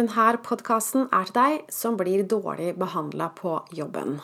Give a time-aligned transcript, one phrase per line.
[0.00, 4.14] Denne podkasten er til deg som blir dårlig behandla på jobben.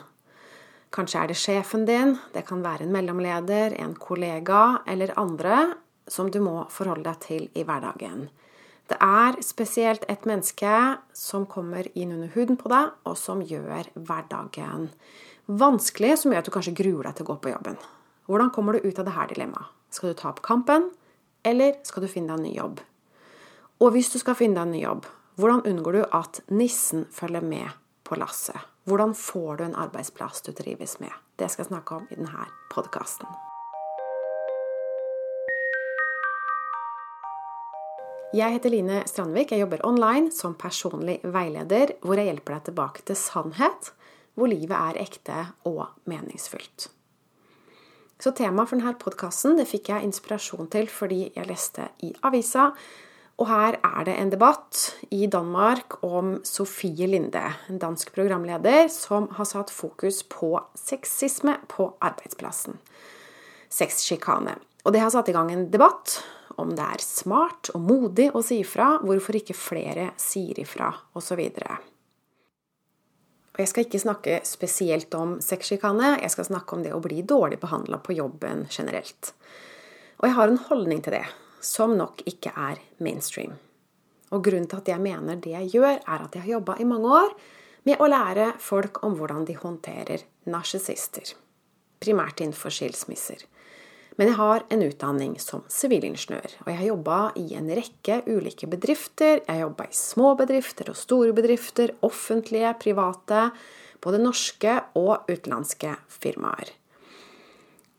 [0.89, 5.75] Kanskje er det sjefen din, det kan være en mellomleder, en kollega eller andre
[6.09, 8.23] som du må forholde deg til i hverdagen.
[8.89, 10.71] Det er spesielt et menneske
[11.13, 14.87] som kommer inn under huden på deg, og som gjør hverdagen
[15.45, 17.77] vanskelig, som gjør at du kanskje gruer deg til å gå på jobben.
[18.25, 19.69] Hvordan kommer du ut av dette dilemmaet?
[19.93, 20.89] Skal du ta opp kampen,
[21.45, 22.81] eller skal du finne deg en ny jobb?
[23.77, 25.05] Og hvis du skal finne deg en ny jobb,
[25.37, 27.69] hvordan unngår du at nissen følger med
[28.03, 28.57] på lasset?
[28.89, 31.13] Hvordan får du en arbeidsplass du trives med?
[31.37, 33.29] Det skal jeg snakke om i denne podkasten.
[38.33, 39.53] Jeg heter Line Strandvik.
[39.53, 43.93] Jeg jobber online som personlig veileder, hvor jeg hjelper deg tilbake til sannhet,
[44.33, 46.89] hvor livet er ekte og meningsfullt.
[48.17, 52.71] Så temaet for denne podkasten fikk jeg inspirasjon til fordi jeg leste i avisa.
[53.37, 54.79] Og her er det en debatt
[55.13, 61.91] i Danmark om Sofie Linde, en dansk programleder som har satt fokus på sexisme på
[62.01, 62.79] arbeidsplassen.
[63.69, 64.57] Sexsjikane.
[64.87, 66.17] Og det har satt i gang en debatt
[66.57, 71.43] om det er smart og modig å si ifra, hvorfor ikke flere sier ifra, osv.
[73.53, 77.21] Og jeg skal ikke snakke spesielt om sexsjikane, jeg skal snakke om det å bli
[77.21, 79.35] dårlig behandla på jobben generelt.
[80.17, 81.27] Og jeg har en holdning til det,
[81.63, 83.57] som nok ikke er mainstream.
[84.35, 86.87] Og grunnen til at jeg mener det jeg gjør, er at jeg har jobba i
[86.87, 87.35] mange år
[87.87, 91.35] med å lære folk om hvordan de håndterer narsissister.
[92.03, 93.45] Primært innenfor skilsmisser.
[94.17, 98.69] Men jeg har en utdanning som sivilingeniør, og jeg har jobba i en rekke ulike
[98.69, 99.43] bedrifter.
[99.43, 103.43] Jeg har jobba i små bedrifter og store bedrifter, offentlige, private,
[104.01, 106.73] både norske og utenlandske firmaer.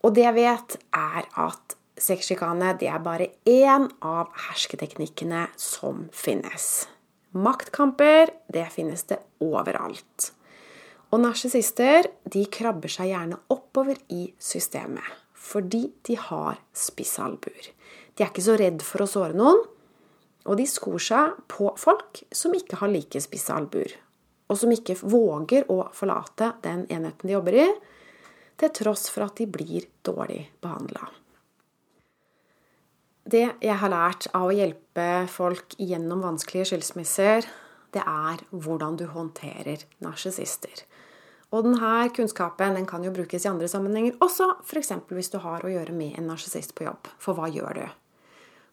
[0.03, 6.89] Og det jeg vet, er at sexsjikane er bare én av hersketeknikkene som finnes.
[7.37, 10.33] Maktkamper, det finnes det overalt.
[11.13, 12.11] Og narsissister
[12.53, 17.71] krabber seg gjerne oppover i systemet fordi de har spissalbuer.
[18.19, 19.63] De er ikke så redd for å såre noen,
[20.49, 23.95] og de skor seg på folk som ikke har like spisse albuer,
[24.49, 27.69] og som ikke våger å forlate den enheten de jobber i,
[28.59, 31.07] til tross for at de blir dårlig behandla.
[33.29, 37.45] Det jeg har lært av å hjelpe folk gjennom vanskelige skilsmisser,
[37.93, 40.85] det er hvordan du håndterer narsissister.
[41.53, 44.93] Og denne kunnskapen den kan jo brukes i andre sammenhenger også, f.eks.
[45.13, 47.09] hvis du har å gjøre med en narsissist på jobb.
[47.21, 47.87] For hva gjør du?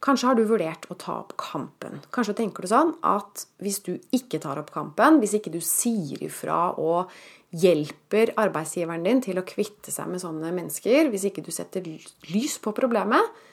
[0.05, 1.99] Kanskje har du vurdert å ta opp kampen.
[2.13, 6.21] Kanskje tenker du sånn at hvis du ikke tar opp kampen, hvis ikke du sier
[6.27, 7.11] ifra og
[7.55, 11.87] hjelper arbeidsgiveren din til å kvitte seg med sånne mennesker, hvis ikke du setter
[12.29, 13.43] lys på problemet,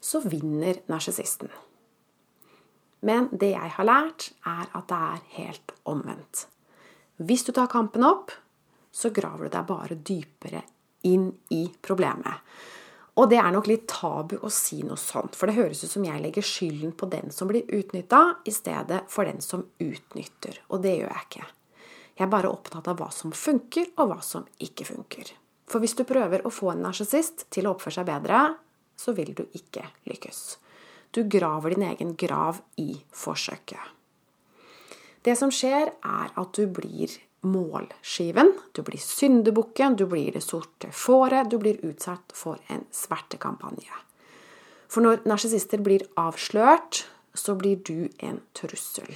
[0.00, 1.50] så vinner narsissisten.
[3.00, 6.46] Men det jeg har lært, er at det er helt omvendt.
[7.20, 8.32] Hvis du tar kampen opp,
[8.92, 10.62] så graver du deg bare dypere
[11.08, 12.40] inn i problemet.
[13.20, 16.04] Og det er nok litt tabu å si noe sånt, for det høres ut som
[16.06, 20.60] jeg legger skylden på den som blir utnytta, i stedet for den som utnytter.
[20.70, 21.48] Og det gjør jeg ikke.
[22.16, 25.34] Jeg er bare opptatt av hva som funker, og hva som ikke funker.
[25.70, 28.40] For hvis du prøver å få en narsissist til å oppføre seg bedre,
[29.00, 30.58] så vil du ikke lykkes.
[31.10, 33.96] Du graver din egen grav i forsøket.
[35.24, 37.12] Det som skjer, er at du blir
[37.44, 38.52] målskiven.
[38.72, 44.04] Du blir syndebukken, du blir det sorte fåret, du blir utsatt for en svertekampanje.
[44.90, 49.10] For når narsissister blir avslørt, så blir du en trussel.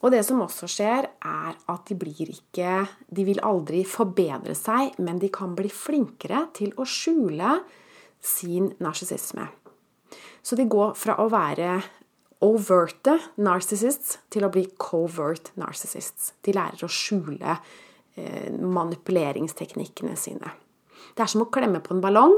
[0.00, 4.96] Og det som også skjer, er at de blir ikke De vil aldri forbedre seg,
[4.98, 7.58] men de kan bli flinkere til å skjule
[8.20, 9.48] sin narsissisme.
[10.42, 11.80] Så de går fra å være
[12.44, 16.32] overte narcissists til å bli covert narcissists.
[16.44, 17.56] De lærer å skjule
[18.16, 20.54] eh, manipuleringsteknikkene sine.
[21.14, 22.36] Det er som å klemme på en ballong.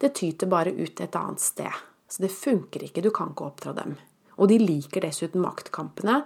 [0.00, 1.82] Det tyter bare ut et annet sted.
[2.08, 3.04] Så det funker ikke.
[3.04, 3.98] Du kan ikke oppdra dem.
[4.40, 6.22] Og de liker dessuten maktkampene.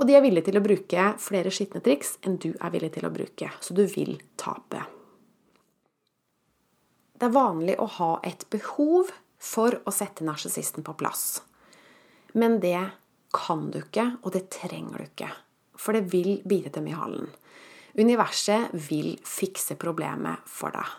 [0.00, 3.06] Og de er villige til å bruke flere skitne triks enn du er villig til
[3.06, 3.52] å bruke.
[3.62, 4.82] Så du vil tape.
[7.22, 11.36] Det er vanlig å ha et behov for å sette narsissisten på plass.
[12.34, 12.80] Men det
[13.30, 15.28] kan du ikke, og det trenger du ikke.
[15.78, 17.28] For det vil bite dem i halen.
[17.94, 20.90] Universet vil fikse problemet for deg.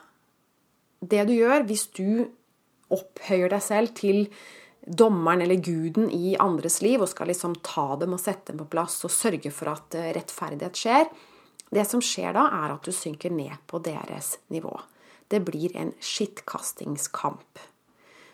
[1.11, 2.23] Det du gjør hvis du
[2.95, 4.23] opphøyer deg selv til
[4.79, 8.69] dommeren eller guden i andres liv og skal liksom ta dem og sette dem på
[8.71, 11.11] plass og sørge for at eh, rettferdighet skjer
[11.73, 14.71] Det som skjer da, er at du synker ned på deres nivå.
[15.33, 17.59] Det blir en skittkastingskamp.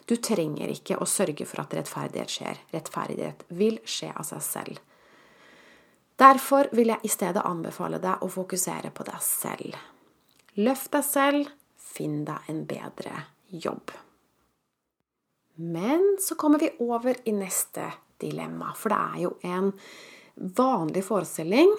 [0.03, 2.57] Du trenger ikke å sørge for at rettferdighet skjer.
[2.73, 4.81] Rettferdighet vil skje av seg selv.
[6.19, 9.77] Derfor vil jeg i stedet anbefale deg å fokusere på deg selv.
[10.59, 13.13] Løft deg selv, finn deg en bedre
[13.47, 13.93] jobb.
[15.63, 17.87] Men så kommer vi over i neste
[18.19, 19.71] dilemma, for det er jo en
[20.59, 21.71] vanlig forestilling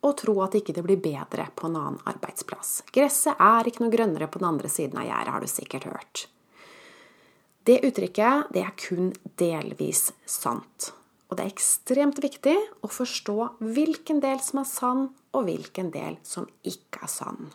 [0.00, 2.80] å tro at ikke det blir bedre på en annen arbeidsplass.
[2.92, 6.26] Gresset er ikke noe grønnere på den andre siden av gjerdet, har du sikkert hørt.
[7.68, 10.92] Det uttrykket det er kun delvis sant.
[11.28, 16.16] Og det er ekstremt viktig å forstå hvilken del som er sann, og hvilken del
[16.26, 17.52] som ikke er sann.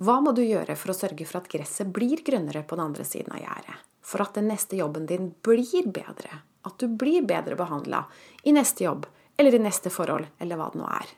[0.00, 3.04] Hva må du gjøre for å sørge for at gresset blir grønnere på den andre
[3.04, 3.82] siden av gjerdet?
[4.06, 6.40] For at den neste jobben din blir bedre?
[6.64, 8.04] At du blir bedre behandla
[8.44, 9.06] i neste jobb,
[9.36, 11.14] eller i neste forhold, eller hva det nå er?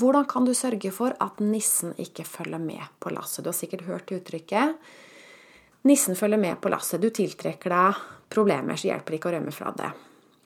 [0.00, 3.42] Hvordan kan du sørge for at nissen ikke følger med på lasset?
[3.42, 4.76] Du har sikkert hørt uttrykket
[5.82, 7.00] Nissen følger med på lasset.
[7.00, 9.88] Du tiltrekker deg problemer, så hjelper det ikke å rømme fra det.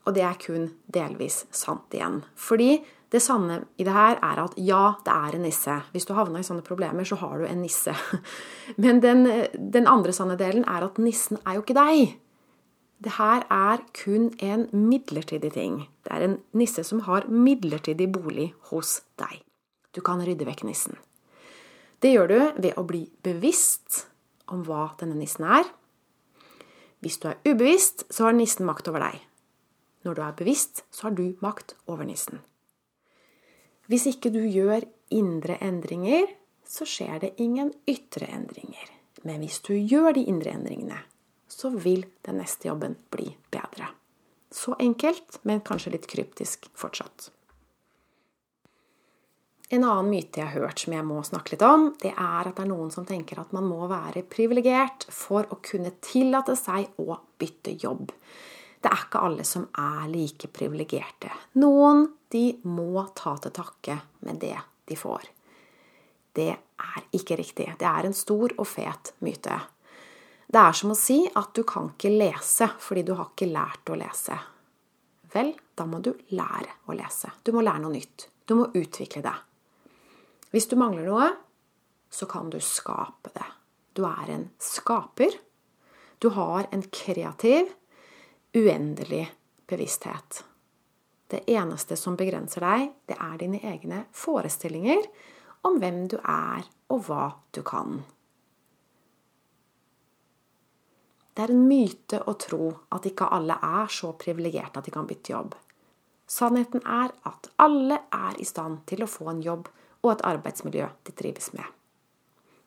[0.07, 2.21] Og det er kun delvis sant igjen.
[2.39, 2.77] Fordi
[3.11, 5.75] det sanne i det her er at ja, det er en nisse.
[5.95, 7.95] Hvis du havna i sånne problemer, så har du en nisse.
[8.83, 12.15] Men den, den andre sanne delen er at nissen er jo ikke deg.
[13.05, 15.83] Det her er kun en midlertidig ting.
[16.05, 19.43] Det er en nisse som har midlertidig bolig hos deg.
[19.93, 20.97] Du kan rydde vekk nissen.
[22.01, 24.07] Det gjør du ved å bli bevisst
[24.49, 25.69] om hva denne nissen er.
[27.05, 29.21] Hvis du er ubevisst, så har nissen makt over deg.
[30.05, 32.41] Når du er bevisst, så har du makt over nissen.
[33.89, 36.31] Hvis ikke du gjør indre endringer,
[36.65, 38.89] så skjer det ingen ytre endringer.
[39.25, 41.03] Men hvis du gjør de indre endringene,
[41.55, 43.89] så vil den neste jobben bli bedre.
[44.55, 47.31] Så enkelt, men kanskje litt kryptisk fortsatt.
[49.73, 52.53] En annen myte jeg har hørt som jeg må snakke litt om, det er at
[52.53, 57.01] det er noen som tenker at man må være privilegert for å kunne tillate seg
[57.01, 58.13] å bytte jobb.
[58.85, 61.33] Det er ikke alle som er like privilegerte.
[61.57, 63.97] Noen de må ta til takke
[64.29, 65.31] med det de får.
[66.37, 67.71] Det er ikke riktig.
[67.81, 69.57] Det er en stor og fet myte.
[70.55, 73.91] Det er som å si at du kan ikke lese fordi du har ikke lært
[73.91, 74.37] å lese.
[75.33, 77.33] Vel, da må du lære å lese.
[77.43, 78.29] Du må lære noe nytt.
[78.47, 79.35] Du må utvikle det.
[80.55, 81.27] Hvis du mangler noe,
[82.07, 83.49] så kan du skape det.
[83.99, 85.35] Du er en skaper.
[86.23, 87.75] Du har en kreativ,
[88.55, 89.25] uendelig
[89.67, 90.45] bevissthet.
[91.35, 95.03] Det eneste som begrenser deg, det er dine egne forestillinger
[95.67, 96.63] om hvem du er,
[96.95, 98.05] og hva du kan.
[101.35, 105.07] Det er en myte å tro at ikke alle er så privilegerte at de kan
[105.09, 105.55] bytte jobb.
[106.31, 109.67] Sannheten er at alle er i stand til å få en jobb
[110.05, 111.67] og et arbeidsmiljø de trives med.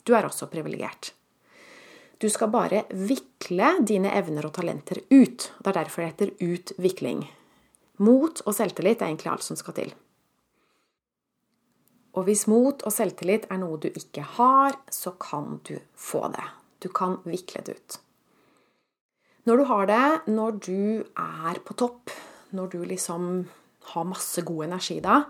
[0.04, 1.14] Du er også privilegert.
[2.18, 5.52] Du skal bare vikle dine evner og talenter ut.
[5.60, 7.24] Det er derfor det heter utvikling.
[8.02, 9.94] Mot og selvtillit er egentlig alt som skal til.
[12.18, 16.46] Og hvis mot og selvtillit er noe du ikke har, så kan du få det.
[16.82, 18.00] Du kan vikle det ut.
[19.48, 20.80] Når du har det, når du
[21.16, 22.12] er på topp,
[22.52, 23.46] når du liksom
[23.94, 25.22] har masse god energi da,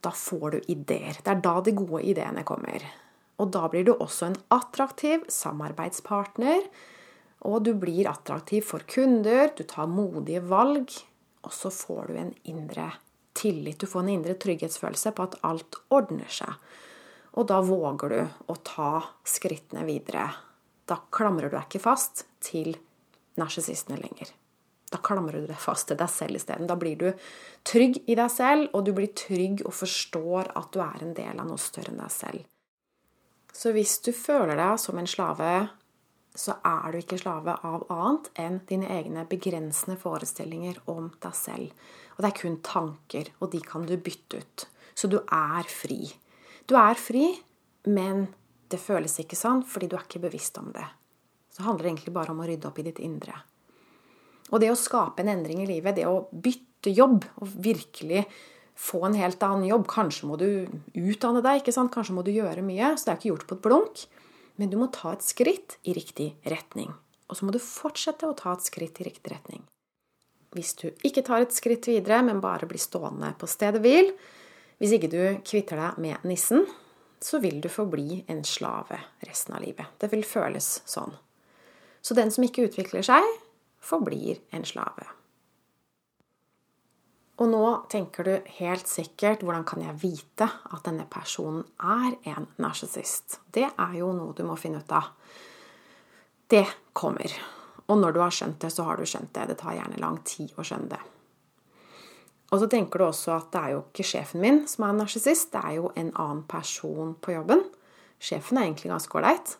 [0.00, 1.18] da får du ideer.
[1.20, 2.86] Det er da de gode ideene kommer.
[3.36, 6.64] Og da blir du også en attraktiv samarbeidspartner.
[7.44, 10.94] Og du blir attraktiv for kunder, du tar modige valg,
[11.44, 12.88] og så får du en indre
[13.36, 13.76] tillit.
[13.76, 16.56] Du får en indre trygghetsfølelse på at alt ordner seg.
[17.36, 18.90] Og da våger du å ta
[19.28, 20.30] skrittene videre.
[20.88, 22.72] Da klamrer du deg ikke fast til
[23.40, 24.32] narsissistene lenger.
[24.92, 26.68] Da klamrer du deg fast til deg selv isteden.
[26.70, 27.08] Da blir du
[27.66, 31.40] trygg i deg selv, og du blir trygg og forstår at du er en del
[31.40, 32.44] av noe større enn deg selv.
[33.54, 35.50] Så hvis du føler deg som en slave,
[36.34, 41.84] så er du ikke slave av annet enn dine egne begrensende forestillinger om deg selv.
[42.16, 44.66] Og det er kun tanker, og de kan du bytte ut.
[44.94, 46.10] Så du er fri.
[46.66, 47.28] Du er fri,
[47.86, 48.26] men
[48.70, 50.86] det føles ikke sånn fordi du er ikke bevisst om det.
[51.54, 53.36] Så handler det egentlig bare om å rydde opp i ditt indre.
[54.50, 58.24] Og det å skape en endring i livet, det å bytte jobb og virkelig
[58.74, 60.48] få en helt annen jobb Kanskje må du
[60.98, 61.92] utdanne deg, ikke sant?
[61.94, 62.94] kanskje må du gjøre mye.
[62.98, 64.04] Så det er ikke gjort på et blunk.
[64.58, 66.92] Men du må ta et skritt i riktig retning.
[67.30, 69.64] Og så må du fortsette å ta et skritt i riktig retning.
[70.54, 74.12] Hvis du ikke tar et skritt videre, men bare blir stående på stedet hvil,
[74.78, 76.66] hvis ikke du kvitter deg med nissen,
[77.24, 79.96] så vil du forbli en slave resten av livet.
[79.98, 81.14] Det vil føles sånn.
[82.04, 83.24] Så den som ikke utvikler seg,
[83.80, 85.08] forblir en slave.
[87.42, 92.46] Og nå tenker du helt sikkert hvordan kan jeg vite at denne personen er en
[92.62, 93.40] narsissist?
[93.50, 95.10] Det er jo noe du må finne ut av.
[96.46, 97.32] Det kommer.
[97.90, 99.48] Og når du har skjønt det, så har du skjønt det.
[99.50, 101.00] Det tar gjerne lang tid å skjønne det.
[102.52, 105.00] Og så tenker du også at det er jo ikke sjefen min som er en
[105.02, 107.64] narsissist, det er jo en annen person på jobben.
[108.22, 109.56] Sjefen er egentlig ganske ålreit.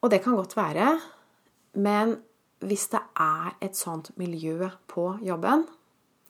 [0.00, 0.94] Og det kan godt være,
[1.76, 2.16] men
[2.64, 5.66] hvis det er et sånt miljø på jobben,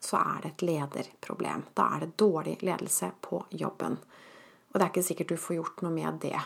[0.02, 1.68] så er det et lederproblem.
[1.74, 3.96] Da er det dårlig ledelse på jobben.
[4.70, 6.38] Og det er ikke sikkert du får gjort noe med det.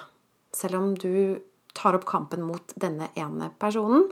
[0.54, 1.40] Selv om du
[1.76, 4.08] tar opp kampen mot denne ene personen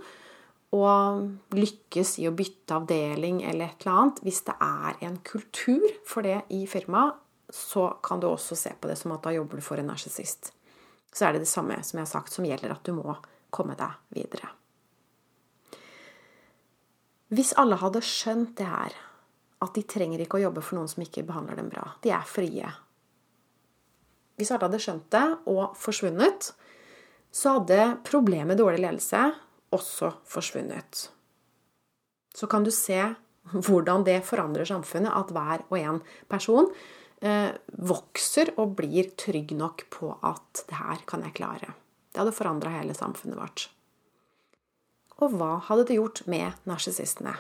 [0.75, 5.87] og lykkes i å bytte avdeling eller et eller annet Hvis det er en kultur
[6.07, 7.17] for det i firmaet,
[7.49, 10.53] så kan du også se på det som at da jobber du for en narsissist.
[11.13, 13.17] Så er det det samme som jeg har sagt, som gjelder at du må
[13.51, 14.51] komme deg videre.
[17.35, 18.95] Hvis alle hadde skjønt det her,
[19.59, 21.85] at de trenger ikke å jobbe for noen som ikke behandler dem bra.
[22.05, 22.69] De er frie.
[24.39, 26.53] Hvis alle hadde skjønt det og forsvunnet,
[27.35, 29.25] så hadde problemet med dårlig ledelse
[29.75, 31.09] også forsvunnet.
[32.35, 33.01] Så kan du se
[33.49, 36.69] hvordan det forandrer samfunnet at hver og en person
[37.25, 37.51] eh,
[37.91, 41.75] vokser og blir trygg nok på at 'det her kan jeg klare'.
[42.13, 43.69] Det hadde forandra hele samfunnet vårt.
[45.19, 47.35] Og hva hadde det gjort med narsissistene?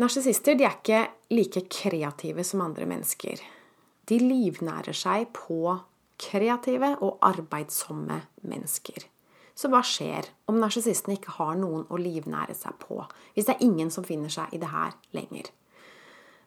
[0.00, 1.00] Narsissister er ikke
[1.34, 3.40] like kreative som andre mennesker.
[4.08, 5.74] De livnærer seg på
[6.20, 9.04] kreative og arbeidsomme mennesker.
[9.52, 13.02] Så hva skjer om narsissistene ikke har noen å livnære seg på?
[13.36, 15.52] Hvis det er ingen som finner seg i det her lenger?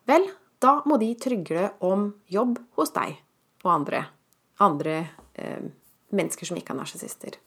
[0.09, 0.25] Vel,
[0.57, 3.19] da må de trygle om jobb hos deg
[3.61, 4.05] og andre.
[4.65, 4.97] Andre
[5.37, 5.61] eh,
[6.09, 7.37] mennesker som ikke er narsissister.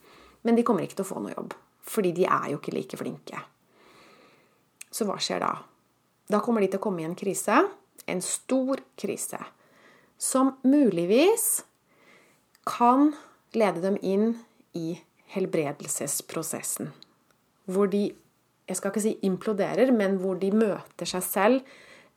[0.47, 1.57] Men de kommer ikke til å få noe jobb.
[1.87, 3.41] Fordi de er jo ikke like flinke.
[4.91, 5.53] Så hva skjer da?
[6.31, 7.63] Da kommer de til å komme i en krise.
[8.11, 9.41] En stor krise.
[10.19, 11.65] Som muligvis
[12.67, 13.13] kan
[13.55, 14.33] lede dem inn
[14.75, 14.97] i
[15.35, 16.91] helbredelsesprosessen.
[17.71, 18.09] Hvor de
[18.67, 21.77] jeg skal ikke si imploderer, men hvor de møter seg selv,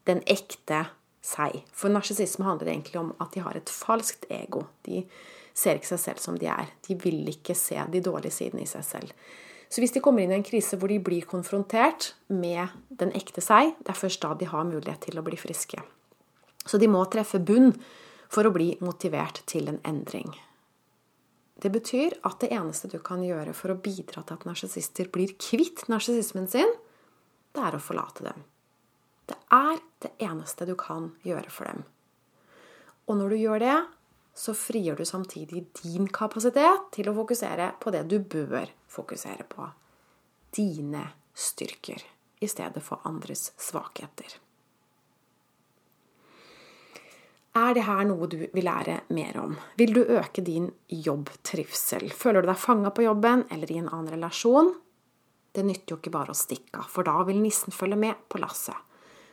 [0.10, 0.88] den ekte
[1.22, 1.60] seg.
[1.76, 4.64] For narsissisme handler egentlig om at de har et falskt ego.
[4.88, 5.04] De
[5.54, 6.72] ser ikke seg selv som de er.
[6.88, 9.14] De vil ikke se de dårlige sidene i seg selv.
[9.70, 13.42] Så hvis de kommer inn i en krise hvor de blir konfrontert med den ekte
[13.46, 15.82] seg, det er først da de har mulighet til å bli friske.
[16.66, 17.72] Så de må treffe bunn
[18.30, 20.34] for å bli motivert til en endring.
[21.60, 25.36] Det betyr at det eneste du kan gjøre for å bidra til at narsissister blir
[25.38, 26.72] kvitt narsissismen sin,
[27.54, 28.46] det er å forlate dem.
[29.30, 31.84] Det er det eneste du kan gjøre for dem.
[33.10, 33.78] Og når du gjør det,
[34.34, 39.68] så frigjør du samtidig din kapasitet til å fokusere på det du bør fokusere på.
[40.56, 41.06] Dine
[41.36, 42.04] styrker
[42.40, 44.40] i stedet for andres svakheter.
[47.60, 49.56] Er det her noe du vil lære mer om?
[49.76, 52.12] Vil du øke din jobbtrivsel?
[52.14, 54.70] Føler du deg fanga på jobben eller i en annen relasjon?
[55.52, 58.40] Det nytter jo ikke bare å stikke av, for da vil nissen følge med på
[58.40, 58.78] lasset.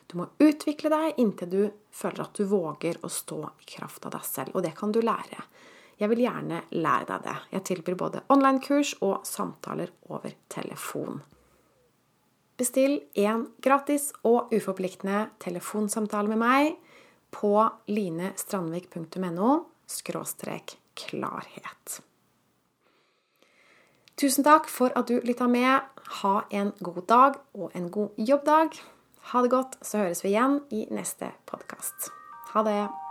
[0.07, 4.15] Du må utvikle deg inntil du føler at du våger å stå i kraft av
[4.15, 5.43] deg selv, og det kan du lære.
[5.97, 7.37] Jeg vil gjerne lære deg det.
[7.55, 11.23] Jeg tilbyr både online-kurs og samtaler over telefon.
[12.57, 16.77] Bestill en gratis og uforpliktende telefonsamtale med meg
[17.35, 17.53] på
[17.91, 19.51] linestrandvik.no
[19.91, 22.01] skråstrek klarhet.
[24.17, 25.85] Tusen takk for at du lytta med.
[26.23, 28.79] Ha en god dag og en god jobbdag.
[29.27, 32.13] Ha det godt, så høres vi igjen i neste podkast.
[32.53, 33.06] Ha det.